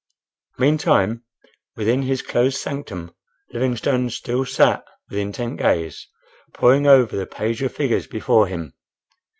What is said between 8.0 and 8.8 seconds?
before him.